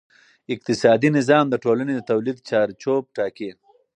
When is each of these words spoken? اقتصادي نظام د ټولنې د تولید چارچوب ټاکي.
اقتصادي 0.53 1.09
نظام 1.17 1.45
د 1.49 1.55
ټولنې 1.63 1.93
د 1.95 2.01
تولید 2.11 2.37
چارچوب 2.49 3.03
ټاکي. 3.15 3.51